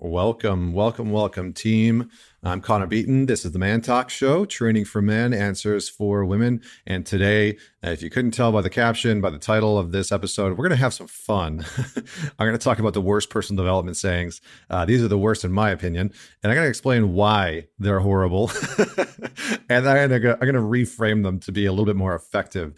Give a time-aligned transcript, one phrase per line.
[0.00, 2.08] Welcome, welcome, welcome, team.
[2.44, 3.26] I'm Connor Beaton.
[3.26, 6.62] This is the Man Talk Show, training for men, answers for women.
[6.86, 10.12] And today, uh, if you couldn't tell by the caption, by the title of this
[10.12, 11.66] episode, we're going to have some fun.
[12.38, 14.40] I'm going to talk about the worst personal development sayings.
[14.70, 16.12] Uh, these are the worst, in my opinion.
[16.44, 18.52] And I'm going to explain why they're horrible.
[19.68, 22.72] and I'm going to reframe them to be a little bit more effective.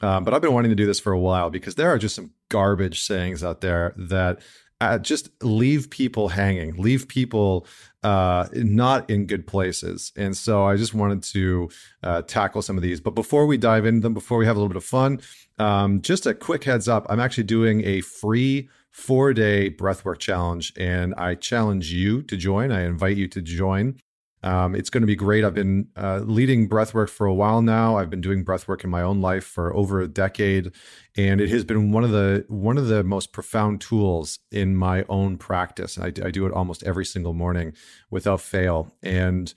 [0.00, 2.14] Um, but I've been wanting to do this for a while because there are just
[2.14, 4.40] some garbage sayings out there that
[4.82, 7.64] uh, just leave people hanging, leave people
[8.02, 10.12] uh, not in good places.
[10.16, 11.70] And so I just wanted to
[12.02, 13.00] uh, tackle some of these.
[13.00, 15.20] But before we dive into them, before we have a little bit of fun,
[15.60, 20.72] um, just a quick heads up I'm actually doing a free four day breathwork challenge,
[20.76, 22.72] and I challenge you to join.
[22.72, 23.98] I invite you to join.
[24.42, 25.44] Um, it's going to be great.
[25.44, 27.96] I've been uh, leading breathwork for a while now.
[27.96, 30.72] I've been doing breathwork in my own life for over a decade,
[31.16, 35.04] and it has been one of the one of the most profound tools in my
[35.08, 35.96] own practice.
[35.96, 37.74] And I, I do it almost every single morning
[38.10, 38.92] without fail.
[39.02, 39.52] And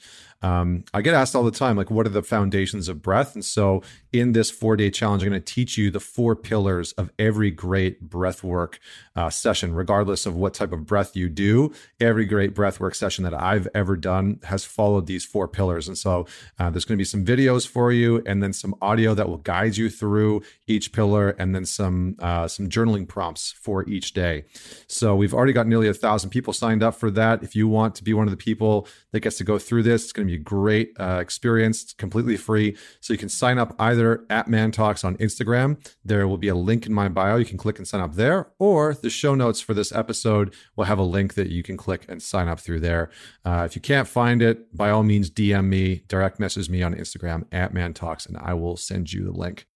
[0.46, 3.34] um, I get asked all the time, like, what are the foundations of breath?
[3.34, 3.82] And so,
[4.14, 7.50] in this four day challenge, I'm going to teach you the four pillars of every
[7.50, 8.80] great breath work
[9.16, 11.74] uh, session, regardless of what type of breath you do.
[12.00, 15.88] Every great breath work session that I've ever done has followed these four pillars.
[15.88, 16.28] And so,
[16.60, 19.38] uh, there's going to be some videos for you, and then some audio that will
[19.38, 24.46] guide you through each pillar, and then some uh, some journaling prompts for each day.
[24.88, 27.44] So, we've already got nearly a thousand people signed up for that.
[27.44, 30.04] If you want to be one of the people that gets to go through this,
[30.04, 31.84] it's going to be a great uh, experience.
[31.84, 32.76] It's completely free.
[33.00, 35.78] So you can sign up either at Man Talks on Instagram.
[36.04, 37.38] There will be a link in my bio.
[37.38, 40.86] You can click and sign up there, or the show notes for this episode will
[40.86, 43.10] have a link that you can click and sign up through there.
[43.46, 46.96] Uh, if you can't find it, by all means, DM me, direct message me on
[46.96, 49.68] Instagram at Man Talks, and I will send you the link.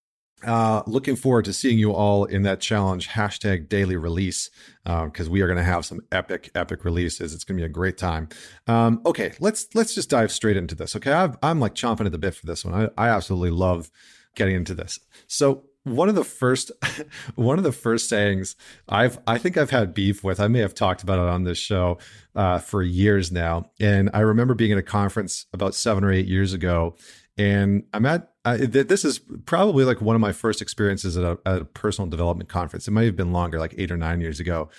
[0.46, 3.10] Uh, looking forward to seeing you all in that challenge.
[3.10, 4.50] Hashtag daily release
[4.84, 7.34] because uh, we are going to have some epic epic releases.
[7.34, 8.30] It's going to be a great time.
[8.68, 11.12] Um, okay let's let's just dive straight into this okay?
[11.12, 12.92] I am like chomping at the bit for this one.
[12.98, 13.92] I, I absolutely love
[14.36, 15.00] getting into this.
[15.28, 16.72] So one of the first
[17.36, 18.56] one of the first sayings
[18.88, 20.40] I've I think I've had beef with.
[20.40, 21.98] I may have talked about it on this show
[22.36, 26.28] uh, for years now, and I remember being at a conference about seven or eight
[26.28, 26.96] years ago,
[27.38, 31.38] and I'm at uh, this is probably like one of my first experiences at a,
[31.46, 32.88] at a, personal development conference.
[32.88, 34.70] It might have been longer, like eight or nine years ago.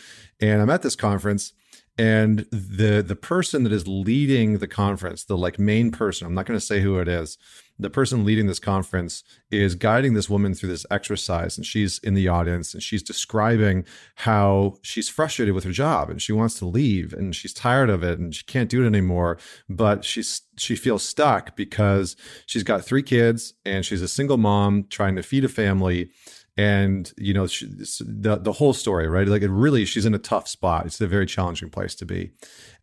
[0.40, 1.52] And I'm at this conference,
[2.00, 6.46] and the the person that is leading the conference, the like main person, I'm not
[6.46, 7.36] going to say who it is,
[7.78, 12.14] the person leading this conference is guiding this woman through this exercise and she's in
[12.14, 13.84] the audience and she's describing
[14.14, 18.02] how she's frustrated with her job and she wants to leave and she's tired of
[18.02, 22.16] it and she can't do it anymore but she's she feels stuck because
[22.46, 26.10] she's got three kids and she's a single mom trying to feed a family
[26.56, 29.26] and you know she, the the whole story right?
[29.26, 30.86] Like it really she's in a tough spot.
[30.86, 32.32] It's a very challenging place to be.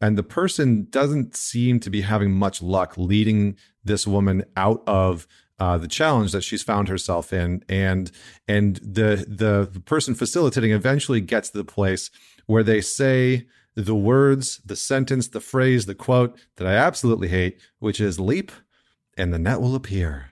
[0.01, 5.27] And the person doesn't seem to be having much luck leading this woman out of
[5.59, 7.63] uh, the challenge that she's found herself in.
[7.67, 8.11] And
[8.47, 12.09] and the the person facilitating eventually gets to the place
[12.45, 17.61] where they say the words the sentence the phrase the quote that i absolutely hate
[17.77, 18.51] which is leap
[19.17, 20.31] and the net will appear.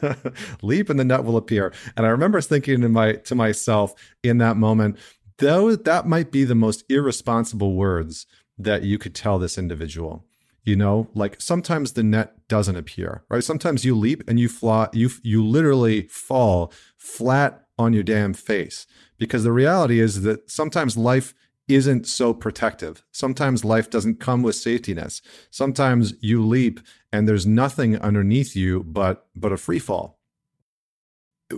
[0.62, 1.72] Leap and the net will appear.
[1.96, 4.98] And I remember thinking to my to myself in that moment,
[5.38, 10.24] though that might be the most irresponsible words that you could tell this individual.
[10.64, 13.42] You know, like sometimes the net doesn't appear, right?
[13.42, 18.86] Sometimes you leap and you fly, you you literally fall flat on your damn face
[19.18, 21.34] because the reality is that sometimes life
[21.68, 23.04] isn't so protective.
[23.12, 25.22] Sometimes life doesn't come with safety nets.
[25.50, 26.80] Sometimes you leap
[27.12, 30.18] and there's nothing underneath you but but a free fall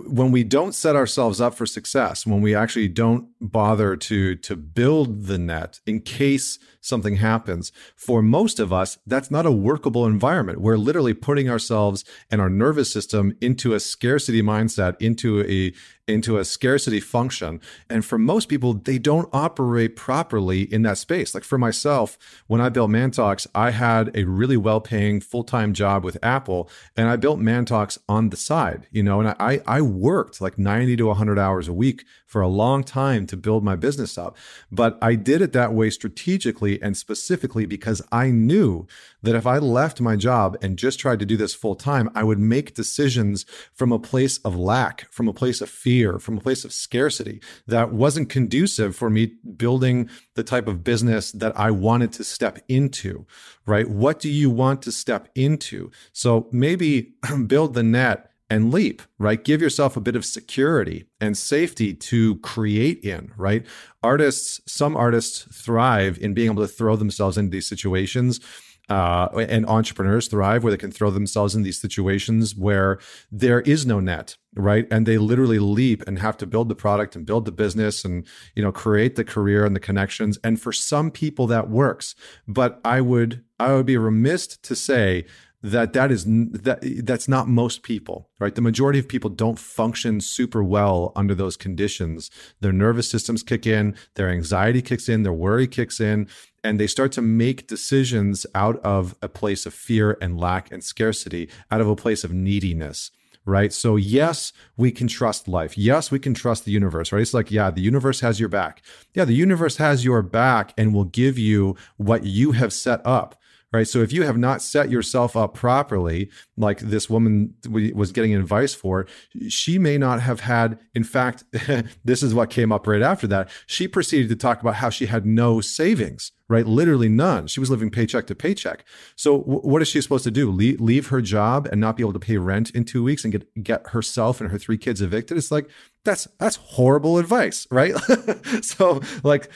[0.07, 4.55] when we don't set ourselves up for success, when we actually don't bother to to
[4.55, 10.05] build the net in case something happens, for most of us, that's not a workable
[10.05, 10.61] environment.
[10.61, 15.73] We're literally putting ourselves and our nervous system into a scarcity mindset, into a
[16.07, 17.59] into a scarcity function.
[17.89, 21.33] And for most people, they don't operate properly in that space.
[21.33, 22.17] Like for myself,
[22.47, 27.15] when I built ManTalks, I had a really well-paying full-time job with Apple, and I
[27.15, 31.39] built ManTalks on the side, you know, and I I worked like 90 to 100
[31.39, 34.37] hours a week for a long time to build my business up.
[34.71, 38.87] But I did it that way strategically and specifically because I knew
[39.23, 42.23] that if I left my job and just tried to do this full time, I
[42.23, 46.41] would make decisions from a place of lack, from a place of fear, from a
[46.41, 51.71] place of scarcity that wasn't conducive for me building the type of business that I
[51.71, 53.25] wanted to step into,
[53.65, 53.89] right?
[53.89, 55.91] What do you want to step into?
[56.11, 57.13] So maybe
[57.47, 59.41] build the net and leap, right?
[59.41, 63.65] Give yourself a bit of security and safety to create in, right?
[64.03, 68.41] Artists, some artists thrive in being able to throw themselves into these situations.
[68.87, 72.99] Uh, and entrepreneurs thrive where they can throw themselves in these situations where
[73.31, 74.87] there is no net, right?
[74.89, 78.25] And they literally leap and have to build the product and build the business and
[78.55, 80.37] you know create the career and the connections.
[80.43, 82.15] And for some people that works,
[82.47, 85.25] but I would I would be remiss to say
[85.65, 90.21] that that is that that's not most people right the majority of people don't function
[90.21, 92.29] super well under those conditions
[92.61, 96.27] their nervous systems kick in their anxiety kicks in their worry kicks in
[96.63, 100.83] and they start to make decisions out of a place of fear and lack and
[100.83, 103.09] scarcity out of a place of neediness
[103.45, 103.71] right?
[103.71, 105.77] So yes we can trust life.
[105.77, 107.21] Yes we can trust the universe right?
[107.21, 108.81] It's like yeah the universe has your back.
[109.13, 113.39] Yeah the universe has your back and will give you what you have set up
[113.75, 113.87] right?
[113.87, 118.73] So if you have not set yourself up properly, like this woman was getting advice
[118.73, 119.05] for,
[119.49, 121.43] she may not have had, in fact,
[122.05, 123.49] this is what came up right after that.
[123.67, 126.65] She proceeded to talk about how she had no savings, right?
[126.65, 127.47] Literally none.
[127.47, 128.85] She was living paycheck to paycheck.
[129.15, 130.49] So w- what is she supposed to do?
[130.49, 133.31] Le- leave her job and not be able to pay rent in two weeks and
[133.31, 135.37] get get herself and her three kids evicted?
[135.37, 135.69] It's like
[136.05, 137.93] that's that's horrible advice, right?
[138.61, 139.49] so like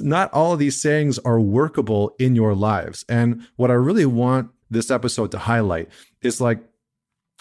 [0.00, 3.04] not all of these sayings are workable in your lives.
[3.08, 5.88] And what I really want this episode to highlight
[6.22, 6.60] is like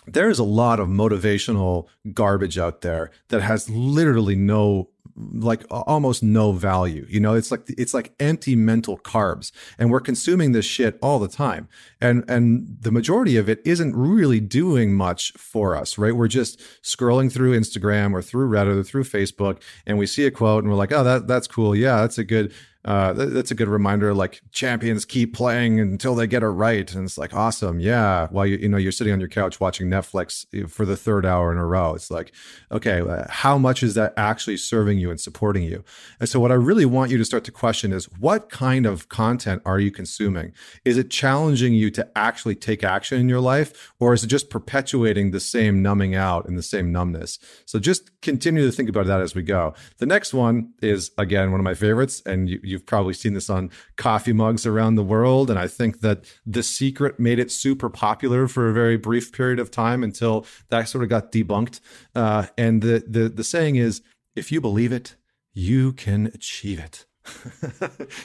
[0.08, 6.52] there's a lot of motivational garbage out there that has literally no like almost no
[6.52, 7.36] value you know?
[7.36, 11.68] It's like it's like empty mental carbs and we're consuming this shit all the time
[12.02, 16.16] and and the majority of it isn't really doing much for us right?
[16.16, 20.32] We're just scrolling through instagram or through reddit or through facebook and we see a
[20.32, 21.76] quote and we're like oh that that's cool.
[21.76, 22.54] Yeah that's a good
[22.86, 24.14] uh, that's a good reminder.
[24.14, 28.28] Like champions keep playing until they get it right, and it's like awesome, yeah.
[28.30, 31.26] While you you know you're sitting on your couch watching Netflix eh, for the third
[31.26, 32.32] hour in a row, it's like,
[32.72, 35.84] okay, uh, how much is that actually serving you and supporting you?
[36.20, 39.10] And so, what I really want you to start to question is, what kind of
[39.10, 40.54] content are you consuming?
[40.86, 44.52] Is it challenging you to actually take action in your life, or is it just
[44.52, 47.40] perpetuating the same numbing out and the same numbness?
[47.66, 49.74] So, just continue to think about that as we go.
[49.98, 53.34] The next one is again one of my favorites, and you, you You've probably seen
[53.34, 55.50] this on coffee mugs around the world.
[55.50, 59.60] And I think that The Secret made it super popular for a very brief period
[59.60, 61.80] of time until that sort of got debunked.
[62.14, 64.02] Uh, and the, the, the saying is
[64.36, 65.16] if you believe it,
[65.54, 67.06] you can achieve it.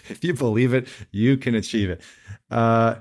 [0.09, 2.03] if you believe it, you can achieve it.
[2.51, 2.97] Uh,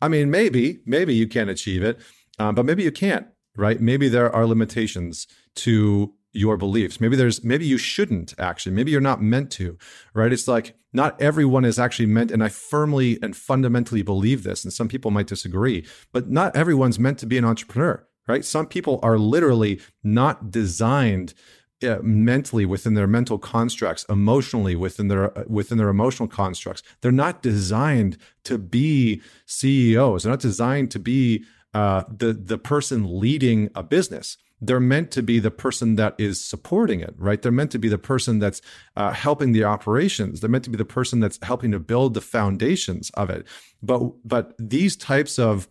[0.00, 2.00] I mean, maybe, maybe you can achieve it,
[2.38, 3.78] um, but maybe you can't, right?
[3.78, 7.00] Maybe there are limitations to your beliefs.
[7.00, 8.72] Maybe there's maybe you shouldn't actually.
[8.72, 9.78] Maybe you're not meant to,
[10.12, 10.32] right?
[10.32, 14.72] It's like not everyone is actually meant and I firmly and fundamentally believe this and
[14.72, 18.44] some people might disagree, but not everyone's meant to be an entrepreneur, right?
[18.44, 21.34] Some people are literally not designed
[21.82, 27.12] uh, mentally within their mental constructs emotionally within their uh, within their emotional constructs they're
[27.12, 31.44] not designed to be ceos they're not designed to be
[31.74, 36.42] uh, the the person leading a business they're meant to be the person that is
[36.42, 37.40] supporting it, right?
[37.40, 38.60] They're meant to be the person that's
[38.96, 40.40] uh, helping the operations.
[40.40, 43.46] They're meant to be the person that's helping to build the foundations of it.
[43.82, 45.68] But but these types of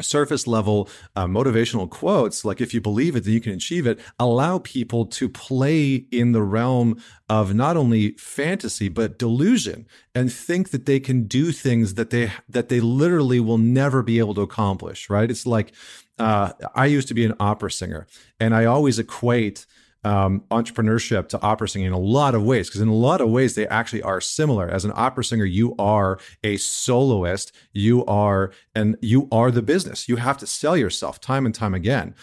[0.00, 3.98] surface level uh, motivational quotes like if you believe it then you can achieve it
[4.18, 6.96] allow people to play in the realm
[7.28, 12.30] of not only fantasy but delusion and think that they can do things that they
[12.48, 15.72] that they literally will never be able to accomplish right it's like
[16.18, 18.06] uh, I used to be an opera singer,
[18.40, 19.66] and I always equate
[20.04, 23.30] um, entrepreneurship to opera singing in a lot of ways because in a lot of
[23.30, 24.68] ways they actually are similar.
[24.68, 30.08] As an opera singer, you are a soloist, you are and you are the business.
[30.08, 32.14] You have to sell yourself time and time again.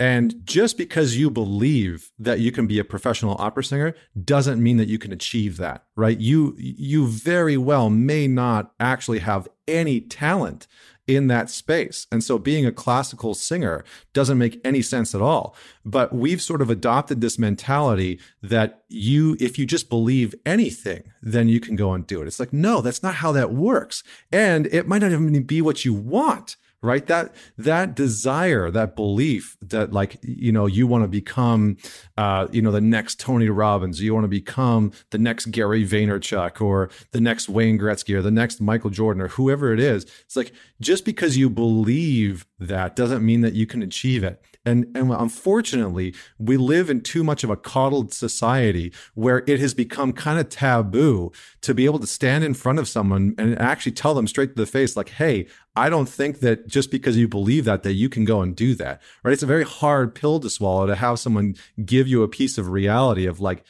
[0.00, 4.78] And just because you believe that you can be a professional opera singer doesn't mean
[4.78, 6.18] that you can achieve that, right?
[6.18, 10.66] You you very well may not actually have any talent
[11.06, 12.06] in that space.
[12.12, 15.56] And so being a classical singer doesn't make any sense at all.
[15.84, 21.48] But we've sort of adopted this mentality that you, if you just believe anything, then
[21.48, 22.28] you can go and do it.
[22.28, 24.04] It's like, no, that's not how that works.
[24.30, 27.06] And it might not even be what you want right?
[27.06, 31.76] That that desire that belief that like you know you want to become
[32.16, 36.60] uh you know the next tony robbins you want to become the next gary vaynerchuk
[36.60, 40.36] or the next wayne gretzky or the next michael jordan or whoever it is it's
[40.36, 45.10] like just because you believe that doesn't mean that you can achieve it And, and
[45.10, 50.38] unfortunately, we live in too much of a coddled society where it has become kind
[50.38, 54.26] of taboo to be able to stand in front of someone and actually tell them
[54.26, 57.84] straight to the face, like, hey, I don't think that just because you believe that,
[57.84, 59.00] that you can go and do that.
[59.24, 59.32] Right.
[59.32, 62.68] It's a very hard pill to swallow to have someone give you a piece of
[62.68, 63.64] reality of like,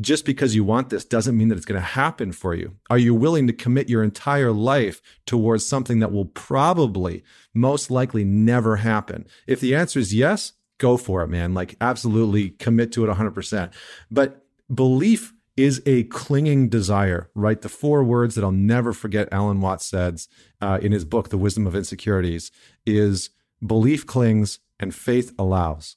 [0.00, 2.76] just because you want this doesn't mean that it's going to happen for you.
[2.88, 8.24] Are you willing to commit your entire life towards something that will probably, most likely,
[8.24, 9.26] never happen?
[9.46, 11.52] If the answer is yes, go for it, man.
[11.54, 13.72] Like, absolutely commit to it 100%.
[14.10, 17.60] But belief is a clinging desire, right?
[17.60, 20.28] The four words that I'll never forget Alan Watts says
[20.60, 22.52] uh, in his book, The Wisdom of Insecurities,
[22.86, 23.30] is
[23.64, 25.96] belief clings and faith allows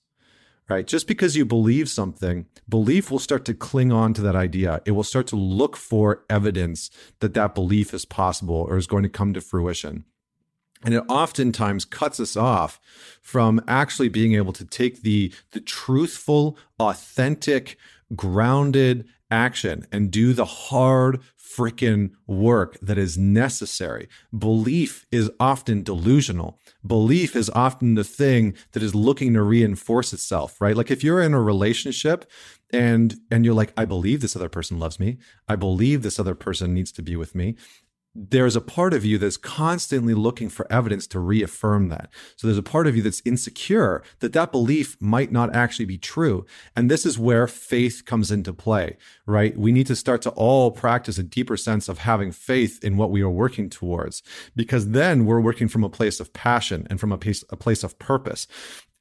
[0.70, 0.88] right?
[0.88, 4.82] Just because you believe something, belief will start to cling on to that idea.
[4.86, 6.90] It will start to look for evidence
[7.20, 10.06] that that belief is possible or is going to come to fruition.
[10.84, 12.80] And it oftentimes cuts us off
[13.22, 17.78] from actually being able to take the, the truthful, authentic,
[18.16, 24.08] grounded action and do the hard, freaking work that is necessary.
[24.38, 26.60] Belief is often delusional.
[26.86, 30.76] Belief is often the thing that is looking to reinforce itself, right?
[30.76, 32.30] Like if you're in a relationship
[32.74, 35.18] and and you're like I believe this other person loves me.
[35.48, 37.56] I believe this other person needs to be with me
[38.14, 42.10] there's a part of you that's constantly looking for evidence to reaffirm that.
[42.36, 45.98] So there's a part of you that's insecure that that belief might not actually be
[45.98, 46.46] true.
[46.76, 49.58] And this is where faith comes into play, right?
[49.58, 53.12] We need to start to all practice a deeper sense of having faith in what
[53.12, 54.24] we are working towards,
[54.56, 57.84] because then we're working from a place of passion and from a place, a place
[57.84, 58.46] of purpose.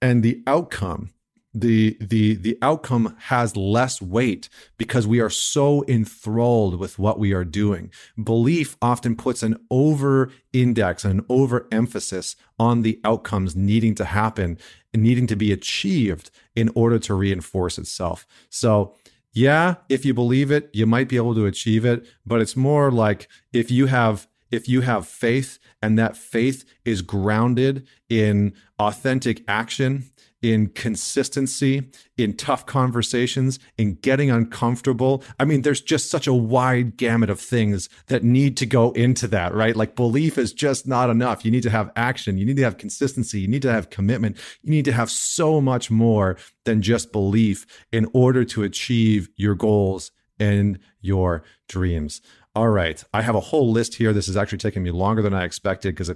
[0.01, 1.11] And the outcome
[1.53, 7.33] the the the outcome has less weight because we are so enthralled with what we
[7.33, 7.91] are doing.
[8.23, 14.05] Belief often puts an over index and an over emphasis on the outcomes needing to
[14.05, 14.59] happen
[14.95, 18.27] and needing to be achieved in order to reinforce itself.
[18.49, 18.95] So
[19.33, 22.91] yeah if you believe it you might be able to achieve it but it's more
[22.91, 29.43] like if you have if you have faith and that faith is grounded in authentic
[29.47, 30.05] action
[30.43, 35.23] in consistency, in tough conversations, in getting uncomfortable.
[35.39, 39.29] I mean, there's just such a wide gamut of things that need to go into
[39.29, 39.77] that, right?
[39.77, 41.45] Like belief is just not enough.
[41.45, 42.39] You need to have action.
[42.39, 43.41] You need to have consistency.
[43.41, 44.39] You need to have commitment.
[44.63, 49.55] You need to have so much more than just belief in order to achieve your
[49.55, 52.23] goals and your dreams.
[52.55, 53.03] All right.
[53.15, 54.13] I have a whole list here.
[54.13, 56.09] This is actually taking me longer than I expected because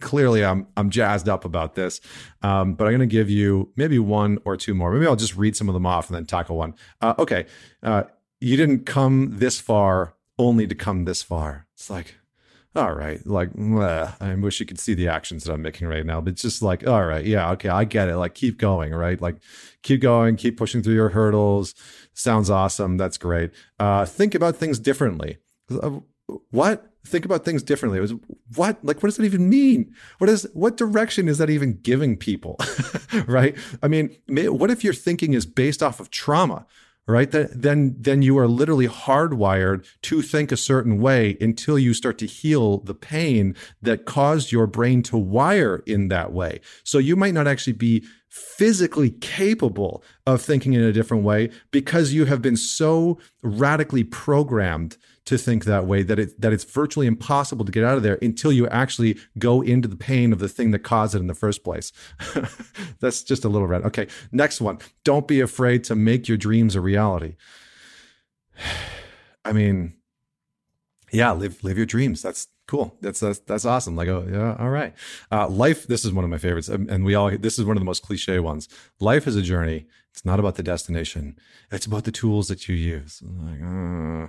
[0.00, 2.00] clearly I'm I'm jazzed up about this.
[2.42, 4.92] Um, but I'm going to give you maybe one or two more.
[4.92, 6.74] Maybe I'll just read some of them off and then tackle one.
[7.00, 7.46] Uh, okay,
[7.82, 8.04] uh,
[8.40, 11.66] you didn't come this far only to come this far.
[11.74, 12.16] It's like,
[12.74, 16.06] all right, like bleh, I wish you could see the actions that I'm making right
[16.06, 16.20] now.
[16.20, 18.16] But it's just like, all right, yeah, okay, I get it.
[18.16, 19.20] Like keep going, right?
[19.20, 19.36] Like
[19.82, 21.74] keep going, keep pushing through your hurdles.
[22.14, 22.96] Sounds awesome.
[22.96, 23.50] That's great.
[23.78, 25.38] Uh, think about things differently.
[25.70, 26.00] Uh,
[26.50, 26.87] what?
[27.08, 27.98] Think about things differently.
[27.98, 28.14] It was
[28.56, 29.94] what like what does that even mean?
[30.18, 32.56] What is what direction is that even giving people?
[33.26, 33.56] right?
[33.82, 36.66] I mean, what if your thinking is based off of trauma?
[37.06, 37.30] Right?
[37.30, 42.26] Then then you are literally hardwired to think a certain way until you start to
[42.26, 46.60] heal the pain that caused your brain to wire in that way.
[46.84, 52.12] So you might not actually be physically capable of thinking in a different way because
[52.12, 57.06] you have been so radically programmed to think that way that it that it's virtually
[57.06, 60.48] impossible to get out of there until you actually go into the pain of the
[60.48, 61.92] thing that caused it in the first place.
[63.00, 63.82] That's just a little red.
[63.82, 64.78] Okay, next one.
[65.04, 67.36] Don't be afraid to make your dreams a reality.
[69.44, 69.96] I mean,
[71.12, 72.22] yeah, live live your dreams.
[72.22, 72.96] That's cool.
[73.02, 73.96] That's that's, that's awesome.
[73.96, 74.94] Like, oh yeah, all right.
[75.30, 75.86] Uh, life.
[75.86, 77.30] This is one of my favorites, and we all.
[77.36, 78.66] This is one of the most cliche ones.
[78.98, 79.88] Life is a journey.
[80.18, 81.38] It's not about the destination.
[81.70, 83.22] It's about the tools that you use.
[83.22, 84.26] Like, uh,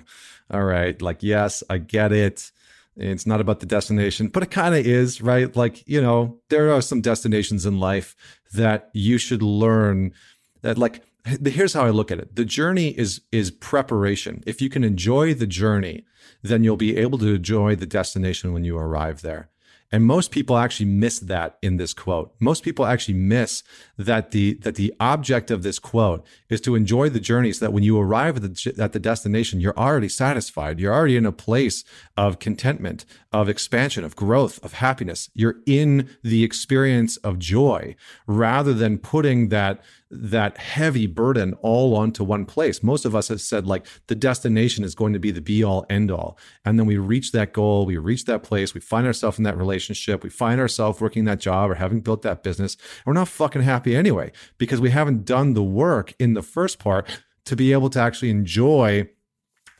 [0.55, 1.01] all right.
[1.01, 2.51] Like, yes, I get it.
[2.95, 5.55] It's not about the destination, but it kind of is, right?
[5.55, 8.15] Like, you know, there are some destinations in life
[8.53, 10.13] that you should learn
[10.61, 12.35] that like here's how I look at it.
[12.35, 14.43] The journey is is preparation.
[14.45, 16.05] If you can enjoy the journey,
[16.43, 19.49] then you'll be able to enjoy the destination when you arrive there.
[19.91, 22.33] And most people actually miss that in this quote.
[22.39, 23.63] Most people actually miss
[23.97, 27.71] that the that the object of this quote is to enjoy the journey so that
[27.71, 30.79] when you arrive at the at the destination, you're already satisfied.
[30.79, 31.83] You're already in a place
[32.15, 35.29] of contentment, of expansion, of growth, of happiness.
[35.33, 37.95] You're in the experience of joy
[38.27, 42.81] rather than putting that that heavy burden all onto one place.
[42.81, 45.85] Most of us have said like the destination is going to be the be all
[45.89, 46.37] end all.
[46.65, 49.57] And then we reach that goal, we reach that place, we find ourselves in that
[49.57, 52.75] relationship, we find ourselves working that job or having built that business.
[52.75, 56.79] And we're not fucking happy anyway because we haven't done the work in the first
[56.79, 57.07] part
[57.45, 59.09] to be able to actually enjoy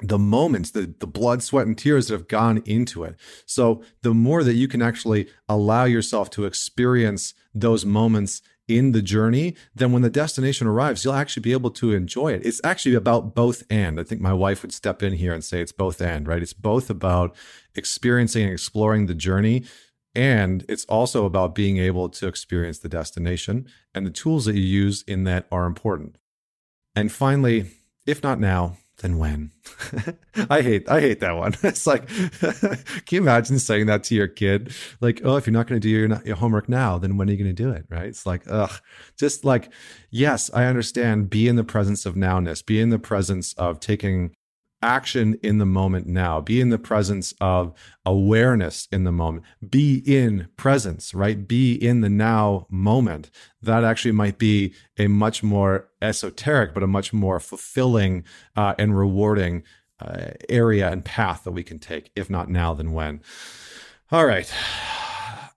[0.02, 3.16] the moments, the, the blood, sweat, and tears that have gone into it.
[3.46, 9.02] So, the more that you can actually allow yourself to experience those moments in the
[9.02, 12.46] journey, then when the destination arrives, you'll actually be able to enjoy it.
[12.46, 14.00] It's actually about both and.
[14.00, 16.42] I think my wife would step in here and say it's both and, right?
[16.42, 17.36] It's both about
[17.76, 19.64] experiencing and exploring the journey.
[20.16, 23.68] And it's also about being able to experience the destination.
[23.94, 26.18] And the tools that you use in that are important.
[26.96, 27.66] And finally,
[28.06, 29.52] if not now, then when?
[30.50, 31.56] I hate I hate that one.
[31.64, 32.08] It's like,
[32.40, 32.78] can
[33.12, 34.74] you imagine saying that to your kid?
[35.02, 37.32] Like, oh, if you're not going to do your, your homework now, then when are
[37.32, 37.86] you going to do it?
[37.90, 38.08] Right?
[38.08, 38.72] It's like, ugh,
[39.18, 39.72] just like,
[40.10, 41.30] yes, I understand.
[41.30, 42.66] Be in the presence of nowness.
[42.66, 44.36] Be in the presence of taking
[44.82, 46.42] action in the moment now.
[46.42, 47.74] Be in the presence of
[48.06, 49.46] awareness in the moment.
[49.68, 51.48] Be in presence, right?
[51.48, 53.30] Be in the now moment.
[53.62, 58.24] That actually might be a much more esoteric, but a much more fulfilling
[58.56, 59.64] uh, and rewarding
[60.00, 62.12] uh, area and path that we can take.
[62.16, 63.22] If not now, then when?
[64.12, 64.52] All right.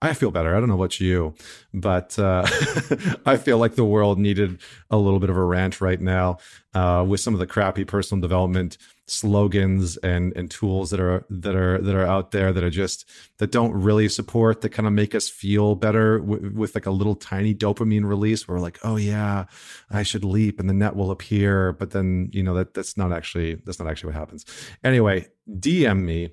[0.03, 0.53] I feel better.
[0.53, 1.33] I don't know about you,
[1.73, 2.45] but uh,
[3.25, 6.39] I feel like the world needed a little bit of a rant right now
[6.73, 11.55] uh, with some of the crappy personal development slogans and and tools that are that
[11.55, 14.93] are that are out there that are just that don't really support that kind of
[14.93, 18.79] make us feel better w- with like a little tiny dopamine release where we're like
[18.83, 19.45] oh yeah
[19.91, 21.73] i should leap and the net will appear.
[21.73, 24.45] But then you know that that's not actually that's not actually what happens.
[24.83, 26.31] Anyway dm me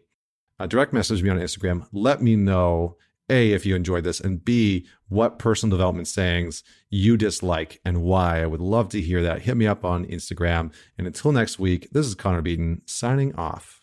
[0.60, 1.86] uh, direct message me on instagram.
[1.92, 2.96] Let me know
[3.30, 8.42] a, if you enjoyed this, and B, what personal development sayings you dislike and why.
[8.42, 9.42] I would love to hear that.
[9.42, 10.72] Hit me up on Instagram.
[10.98, 13.79] And until next week, this is Connor Beaton signing off.